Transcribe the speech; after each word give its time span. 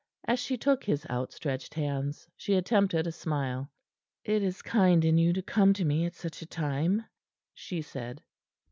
As 0.25 0.39
she 0.39 0.57
took 0.57 0.83
his 0.83 1.05
outstretched 1.11 1.75
hands, 1.75 2.27
she 2.35 2.55
attempted 2.55 3.05
a 3.05 3.11
smile. 3.11 3.69
"It 4.23 4.41
is 4.41 4.63
kind 4.63 5.05
in 5.05 5.19
you 5.19 5.31
to 5.33 5.43
come 5.43 5.73
to 5.73 5.85
me 5.85 6.05
at 6.07 6.15
such 6.15 6.41
a 6.41 6.47
time," 6.47 7.05
she 7.53 7.83
said. 7.83 8.23